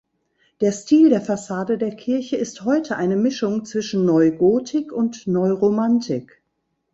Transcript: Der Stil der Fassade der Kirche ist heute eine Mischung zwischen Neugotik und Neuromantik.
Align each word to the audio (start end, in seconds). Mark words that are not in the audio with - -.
Der 0.61 0.71
Stil 0.71 1.09
der 1.11 1.21
Fassade 1.21 1.77
der 1.77 1.95
Kirche 1.95 2.35
ist 2.35 2.65
heute 2.65 2.95
eine 2.97 3.15
Mischung 3.15 3.65
zwischen 3.65 4.03
Neugotik 4.03 4.91
und 4.91 5.27
Neuromantik. 5.27 6.41